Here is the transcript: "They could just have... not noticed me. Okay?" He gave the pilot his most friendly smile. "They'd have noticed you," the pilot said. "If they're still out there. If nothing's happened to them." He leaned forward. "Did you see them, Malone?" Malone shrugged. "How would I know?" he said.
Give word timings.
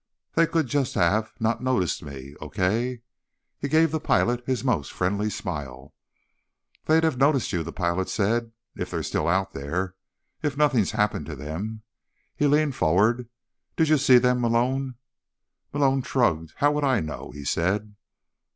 "They 0.33 0.47
could 0.47 0.65
just 0.65 0.95
have... 0.95 1.31
not 1.39 1.61
noticed 1.61 2.01
me. 2.01 2.33
Okay?" 2.41 3.03
He 3.59 3.67
gave 3.67 3.91
the 3.91 3.99
pilot 3.99 4.43
his 4.47 4.63
most 4.63 4.91
friendly 4.91 5.29
smile. 5.29 5.93
"They'd 6.85 7.03
have 7.03 7.17
noticed 7.19 7.53
you," 7.53 7.61
the 7.61 7.71
pilot 7.71 8.09
said. 8.09 8.51
"If 8.75 8.89
they're 8.89 9.03
still 9.03 9.27
out 9.27 9.53
there. 9.53 9.93
If 10.41 10.57
nothing's 10.57 10.93
happened 10.93 11.27
to 11.27 11.35
them." 11.35 11.83
He 12.35 12.47
leaned 12.47 12.73
forward. 12.75 13.29
"Did 13.75 13.89
you 13.89 13.99
see 13.99 14.17
them, 14.17 14.41
Malone?" 14.41 14.95
Malone 15.71 16.01
shrugged. 16.01 16.53
"How 16.55 16.71
would 16.71 16.83
I 16.83 16.99
know?" 16.99 17.29
he 17.31 17.45
said. 17.45 17.95